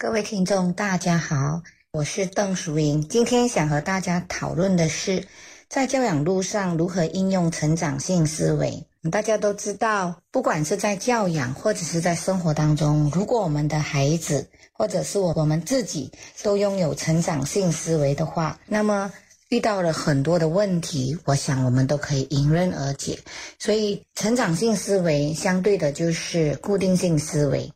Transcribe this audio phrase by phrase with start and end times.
[0.00, 3.08] 各位听众，大家好，我是邓淑莹。
[3.08, 5.26] 今天想和大家讨论的是，
[5.68, 8.86] 在教养路上如何应用成长性思维。
[9.10, 16.12] 大家都知道，不管是在教养或者是在生活当中，如果我们的孩子或者是我我们自己
[16.44, 19.12] 都拥有成长性思维的话，那么
[19.48, 23.18] 遇到了很多的问题，我想我们都可以迎刃而解。
[23.58, 27.68] 所以，成长性思维相对的就是固定性思维。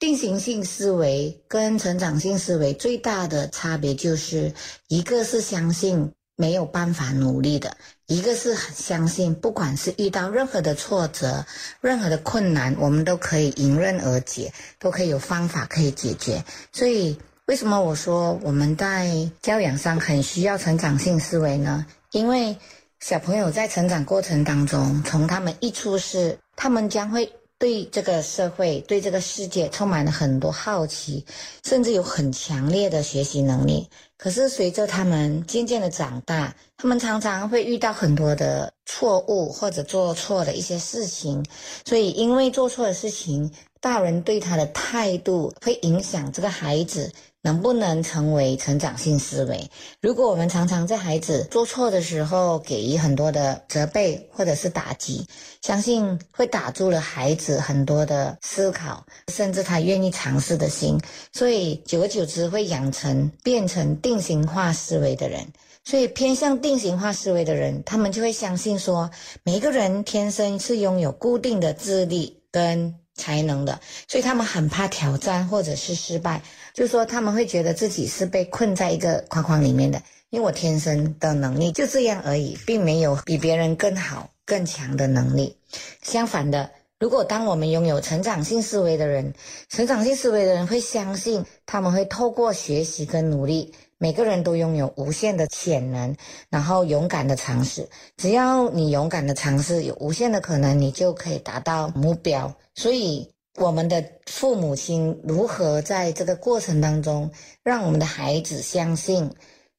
[0.00, 4.50] 定型性思维跟成长性思维最大的差别就是，
[4.88, 11.44] 一个是相信没有办法努力的，一个是很相信，不管是遇到任何的挫折、
[11.82, 16.42] 任何的困难，我们都可以迎刃而解，都可以有方法可以解决。
[16.72, 21.84] 所以，为什么我说我们在教养上很需要成长性思维呢？
[22.12, 22.56] 因为
[23.00, 27.30] 小朋友在成长过程当中，从他们一出世，他们将会。
[27.60, 31.22] 对这个社会、对这个世界充满了很多好奇，
[31.62, 33.86] 甚至有很强烈的学习能力。
[34.16, 41.44] 可是随着他们渐渐的长大，他们常常会遇到很多的错误或者做错的一些事情。
[41.84, 47.12] 所以，因为做错的事情，大人对他的态度会影响这个孩子。
[47.42, 49.70] 能不能成为成长性思维？
[50.00, 55.26] 如果我们常常在孩子做错的时候给予很多的责备或者是打击，
[55.62, 61.00] 相信会打住了孩子很多的思考，甚至他愿意尝试的心。
[61.32, 65.46] 所以久而久之会养成变成定型化思维的人。
[65.82, 69.10] 所以偏向定型化思维的人，他们就会相信说，
[69.44, 76.40] 每一个人天生是拥有固定的智力跟才能的，所以他们很怕挑战或者是失败。
[76.72, 85.56] 就是说，他们会觉得自己是被困在一个框框里面的，因为我天生的能力就这样而已，并没有比别人更好、更强的能力。
[86.02, 89.34] 相反的，如果当我们拥有成长性思维的人，
[89.68, 96.16] 成长性思维的人会相信，他们会透过学习跟努力，每个人都拥有无限的潜能，
[96.48, 97.88] 然后勇敢的尝试。
[98.16, 102.52] 只要你勇敢的尝试，有无限的可能，你就可以达到目标。
[102.74, 103.30] 所以。
[103.56, 107.28] 我们的父母亲如何在这个过程当中，
[107.64, 109.28] 让我们的孩子相信，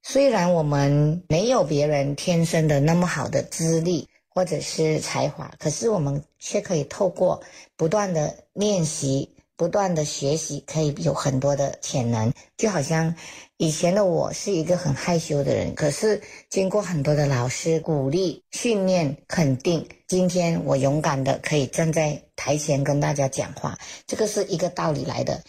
[0.03, 7.41] 虽然我们没有别人天生的那么好的资历或者是才华，可是我们却可以透过
[7.77, 9.33] 不断的练习。
[9.61, 13.13] 不断的学习可以有很多的潜能，就好像
[13.57, 23.77] 以前的我是一个很害羞的人，可是经过很多的老师鼓励、训练、肯定，今天我勇敢的可以站在台前跟大家讲话，
[24.07, 25.39] 这个是一个道理来的。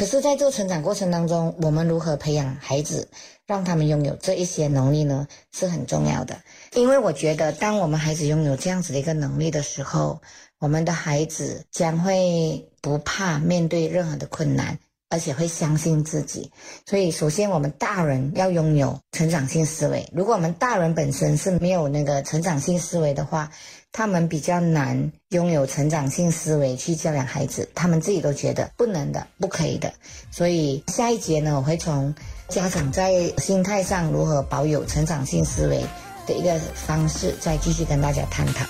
[0.00, 3.06] 可是，在这个成长过程当中，我们如何培养孩子，
[3.46, 5.28] 让他们拥有这一些能力呢？
[5.52, 6.40] 是很重要的。
[6.72, 10.22] 因为我觉得，当我们孩子拥有这样子的一个能力的时候，
[10.58, 14.78] 我们的孩子将会不怕面对任何的困难，
[15.10, 16.50] 而且会相信自己。
[16.86, 20.08] 所以，首先我们大人要拥有成长性思维。
[20.14, 23.50] 如果我们大人本身是没有那个成长性思维的话，
[23.92, 27.68] 他们比较难拥有成长性思维去教养孩子。
[27.74, 29.92] 他们自己都觉得不能的、不可以的。
[30.30, 32.14] 所以，下一节呢，我会从
[32.48, 35.84] 家长在心态上如何保有成长性思维
[36.26, 38.64] 的一个方式，再继续跟大家探讨。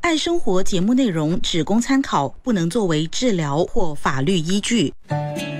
[0.00, 4.92] 爱生活节目内容只供参考，不能作为治疗或法律依据。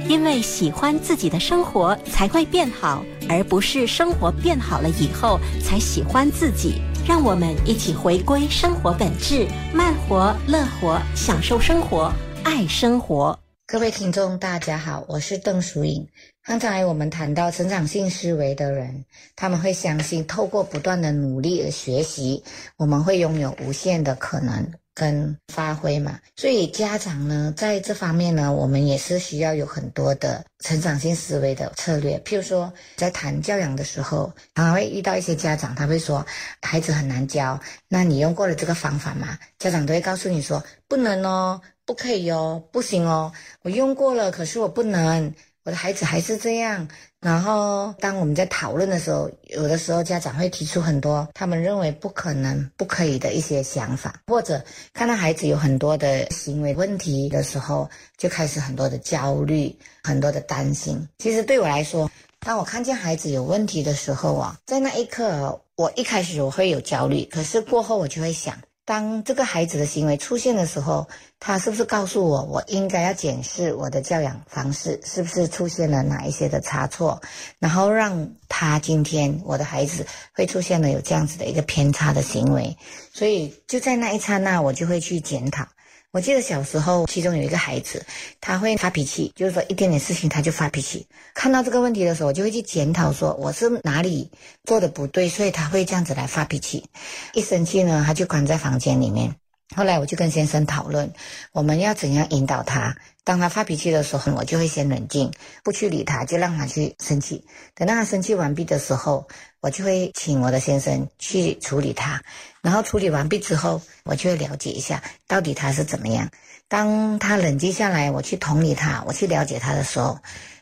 [0.09, 6.81] 因为喜欢自己的生活才会变好，而不是生活变好了以后才喜欢自己。
[7.07, 12.13] 让我们一起回归生活本质，慢活、乐活，享受生活，
[12.45, 13.39] 爱生活。
[13.67, 16.07] 各位听众，大家好，我是邓淑颖。
[16.45, 19.05] 刚才我们谈到成长性思维的人，
[19.35, 22.43] 他们会相信透过不断的努力而学习，
[22.77, 26.19] 我们会拥有无限的可能跟发挥嘛。
[26.37, 32.17] 所以家长呢，在这方面呢，我们也是需要有很多的成长性思维的策略。
[32.25, 36.25] 譬如说，在谈教养的时候，常常会遇到一些家长，他会说
[36.63, 39.39] 孩子很难教，那你用过了这个方法吗？
[39.59, 41.61] 家长都会告诉你说不能哦。
[41.87, 43.31] 不可以哦，不行哦，
[43.61, 45.31] 我用过了，可是我不能，
[45.65, 46.87] 我的孩子还是这样。
[47.21, 54.63] 然后，当我们在讨论的时候，有的时候家长会提出很多他们认为不可能、不可以的一些想法，或者
[54.93, 57.89] 看到孩子有很多的行为问题的时候，
[58.19, 61.09] 就开始很多的焦虑、很多的担心。
[61.19, 62.11] 其实对我来说，
[62.41, 68.55] 当我看见孩子有问题的时候啊，在那一刻，我一开始我会有焦虑，可是过后我就会想。
[68.87, 71.09] 当这个孩子的行为出现的时候，
[71.41, 77.21] 他是不是告诉我，我应该要检视我的教养方式是不是出现了哪一些的差错，
[77.59, 82.77] 然后让他今天我的孩子会出现了有这样子的一个偏差的行为，
[83.13, 85.67] 所以就在那一刹那，我就会去检讨，
[86.15, 88.07] 我记得小时候，其中有一个孩子，
[88.41, 91.05] 他会发脾气，就是说一点点事情他就发脾气。
[91.35, 94.31] 看到这个问题的时候，我就会去检讨，说我是哪里
[94.63, 96.85] 做的不对，所以他会这样子来发脾气。
[97.33, 99.35] 一生气呢，他就关在房间里面。
[99.75, 101.13] 后来我就跟先生讨论，
[101.53, 102.97] 我们要怎样引导他。
[103.25, 105.33] 当他发脾气的时候，我就会先冷静，
[105.63, 107.45] 不去理他，就让他去生气。
[107.75, 109.27] 等到他生气完毕的时候，
[109.61, 112.23] 我就会请我的先生去处理他。
[112.61, 116.29] 然后处理完毕之后，我就会了解一下到底他是怎么样。
[116.69, 120.19] 当他冷静下来，我去同理他，我去了解他的时候，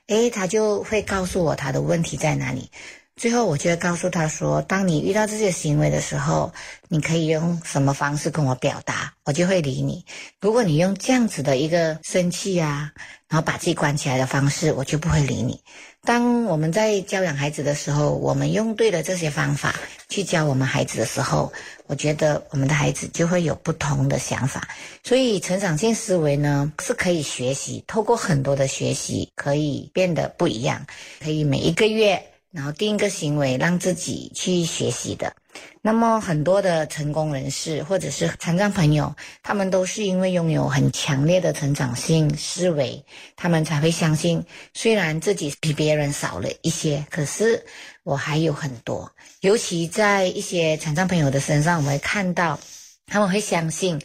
[0.07, 2.71] 诶，他就会告诉我他的问题在哪里。
[3.15, 6.51] 最后，我就会告诉他说：“当你遇到这些行为的时候，
[6.89, 10.05] 你可以用什么方式跟我表达，我就会理你。
[10.41, 12.91] 如果你用这样子的一个生气啊，
[13.29, 15.61] 然后把自己关起来的方式，我就不会理你。
[16.05, 19.75] 当我们在教养孩子的时候，我们用对了这些方法
[20.09, 21.53] 去教我们孩子的时候，
[21.87, 24.67] 我觉得我们的孩子就会有不同的想法。
[25.05, 30.85] 所以，成长性思维呢是可以学习，透过很多的学习可以变得不一样，
[31.23, 32.21] 可以每一个月。”
[32.53, 35.35] 然后定一个行为，让自己去学习的。
[35.81, 43.05] 那么很多的成功人士或者是残障朋友，他们都是因为拥有很强烈的成长性思维，
[43.37, 44.45] 他们才会相信，
[44.75, 47.65] 虽然自己比别人少了一些，可是
[48.03, 49.11] 我还有很多。
[49.41, 52.59] 尤其在一些残障朋友的身上，我们会看到，
[53.07, 54.01] 他们会相信。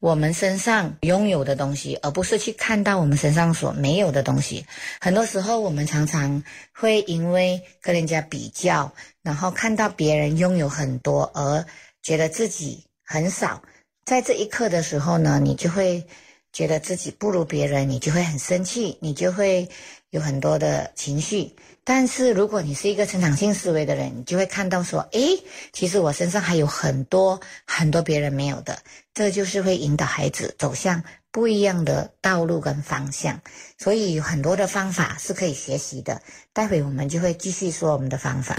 [0.00, 4.64] 我们身上拥有的东西，而不是去看到我们身上所没有的东西。
[5.00, 6.42] 很多时候，我们常常
[6.72, 8.92] 会因为跟人家比较，
[9.22, 11.64] 然后看到别人拥有很多，而
[12.02, 13.60] 觉得自己很少。
[14.04, 16.06] 在这一刻的时候呢，你就会
[16.52, 19.68] 觉得自己不如别人，你就会很生气，你就会
[20.10, 21.54] 有很多的情绪。
[21.84, 25.42] 但是，如果你是一个成长性思维的人，你就会看到说，诶，
[25.72, 28.78] 其实我身上还有很多很多别人没有的。
[29.14, 33.40] 这就是会引导孩子走向不一样的道路跟方向。
[33.78, 36.20] 所以，有很多的方法是可以学习的。
[36.52, 38.54] 待会我们就会继续说我们的方法。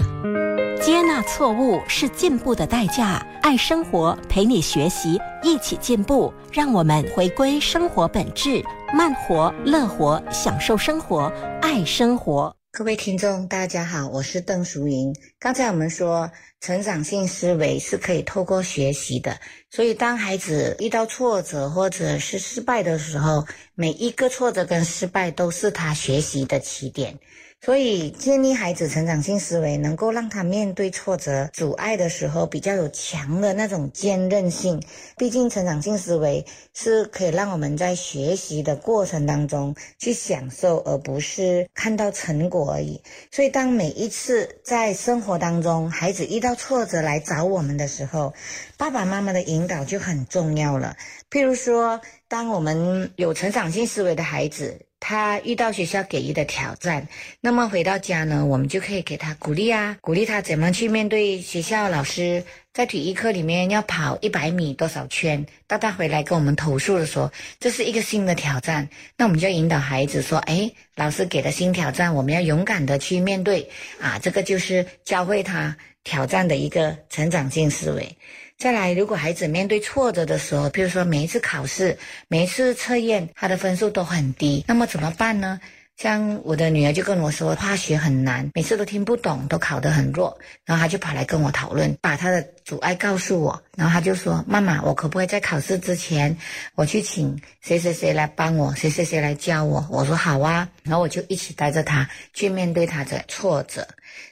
[0.82, 3.24] 接纳错误是进步的代价。
[3.42, 6.32] 爱生活，陪你学习，一起进步。
[6.50, 11.30] 让我们回归生活本质，慢活、乐活，享受生活，
[11.60, 12.56] 爱生活。
[12.72, 15.14] 各位听众，大家好，我是邓淑莹。
[15.38, 16.30] 刚才我们说，
[16.62, 19.38] 成长性思维是可以透过学习的，
[19.68, 23.44] 所以当孩子遇到挫折或者是失败的时候，
[23.74, 27.18] 每一个挫折跟失败都是他学习的起点。
[27.62, 34.82] 所以，建立孩子成长性思维，能够让他面对挫折、阻碍的时候，比较有强的那种坚韧性。
[35.18, 43.02] 毕竟，成长性思维是可以让我们在学习的过程当中去享受，而不是看到成果而已。
[43.30, 48.32] 所以，当每一次在生活当中，孩子遇到挫折来找我们的时候，
[48.78, 50.96] 爸爸妈妈的引导就很重要了。
[51.30, 52.00] 譬如说，
[52.30, 54.80] 当我们有成长性思维的孩子。
[55.02, 57.08] 他遇到学校给予的挑战，
[57.40, 62.44] 那么回到家呢，我们就可以给他鼓励啊，鼓励他怎么去面对学校老师
[62.74, 68.86] 在体育课里面要跑一百米多少圈，当他回来跟我们投诉的时候，这是一个新的挑战，
[69.16, 73.66] 那我们就引导孩子说，哎，老师给的新挑战，我们要勇敢的去面对
[74.02, 75.74] 啊，这个就是教会他
[76.10, 78.16] 挑战的一个成长性思维。
[78.58, 81.96] 再来，如果孩子面对挫折的时候，比如说每一次考试、
[82.26, 85.60] 每一次测验，他的分数都很低，那么怎么办呢？
[85.96, 96.36] 像我的女儿就跟我说，化学很难，每次都听不懂，都考得很弱，然后她就跑来跟我讨论，把她的阻碍告诉我，然后她就说：“妈妈，我可不可以在考试之前，
[96.74, 103.86] 我去请谁谁谁来帮我，谁谁谁来教我？”我说：“好啊。”然后我就一起带着他去面对他的挫折。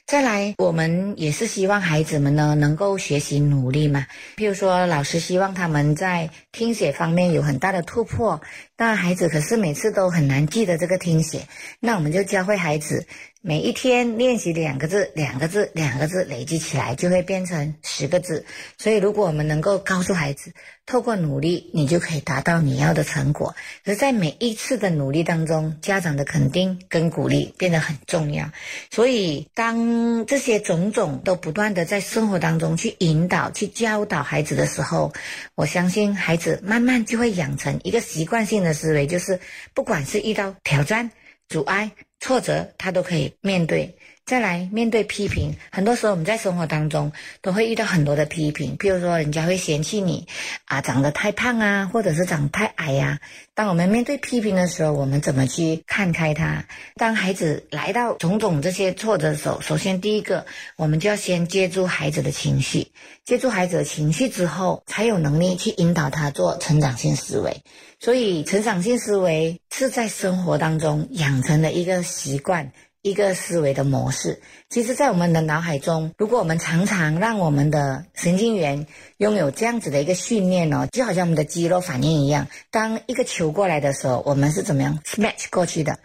[0.05, 4.07] 再来，我们也是希望孩子们呢能够学习努力嘛。
[4.37, 8.41] 譬如说，老师希望他们在听写方面有很大的突破，
[8.75, 11.47] 但孩子可是每次都很难记得这个听写，
[11.79, 13.05] 那我们就教会孩子。
[13.41, 18.45] 每一天练习两个字、两个字、两个字，累积起来就会变成十个字。
[18.77, 20.51] 所以，如果我们能够告诉孩子，
[20.89, 23.55] 透过努力，你就可以达到你要的成果。
[23.85, 28.49] 而在每一次的努力当中，家长的肯定跟鼓励变得很重要。
[28.89, 35.13] 所以，当这些种种都不断的在生活当中去引导、去教导孩子的时候，
[35.53, 39.39] 我相信孩子慢慢就会养成一个习惯性的思维，就是
[39.75, 41.11] 不管是遇到挑战、
[41.47, 41.91] 阻碍。
[42.21, 43.95] 挫折他都可以面对，
[44.29, 50.27] 再来面对批评，很多时候我们在生活当中都会遇到很多的批评，譬如说人家会嫌弃你
[50.65, 53.19] 啊长得太胖啊，或者是长太矮呀。
[53.55, 56.63] 当我们面对批评的时候，我们怎么去看开它？
[56.95, 60.45] 当孩子来到种种这些挫折的时候，首先第一个，
[60.75, 62.91] 我们就要先接住孩子的情绪，
[63.25, 67.63] 接住孩子的情绪之后，才有能力去引导他做成长性思维。
[67.99, 72.71] 所以，成长性思维是在生活当中养成的一个习惯。
[73.01, 78.87] 一个思维的模式，其实，在我们的脑海中，如果我们常常让我们的神经元
[79.17, 85.97] 拥有这样子的一个训练呢，就好像我们的肌肉反应一样，当一个球过来的时候，我们是怎么样 smash 过去的。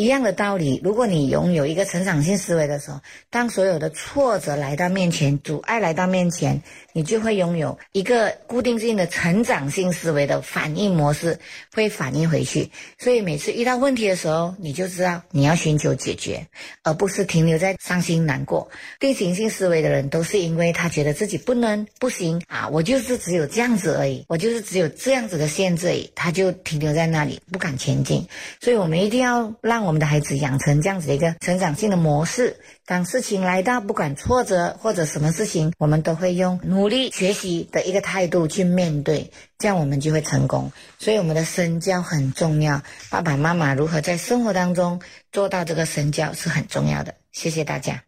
[0.00, 6.62] 一样的道理，如果你拥有一个成长性思维的时候，当所有的挫折来到面前，阻碍来到面前，
[6.94, 11.38] 你就会拥有一个固定性的成长性思维的反应模式，
[11.74, 12.70] 会反应回去。
[12.98, 16.46] 所以每次遇到问题的时候，你就知道你要寻求解决，
[16.82, 18.66] 而不是停留在伤心难过。
[18.98, 28.26] 定型性思维的人都是因为他觉得自己不能、不行啊，我就是只有这样子而已，我就是只有这样子的限制，他就停留在那里，不敢前进。
[28.62, 29.89] 所以我们一定要让。
[29.90, 32.56] 我们的孩子养成这样子的一个成长性的模式，
[32.86, 39.28] 当事情来到，不管挫折或者什么事情，我们都会用努力学习的一个态度去面对，
[39.58, 40.70] 这样我们就会成功。
[41.00, 42.80] 所以我们的身教很重要，
[43.10, 45.00] 爸爸妈妈如何在生活当中
[45.32, 47.12] 做到这个身教是很重要的。
[47.32, 48.00] 谢谢大家。